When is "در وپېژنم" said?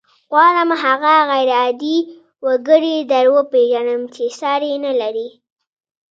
3.11-4.01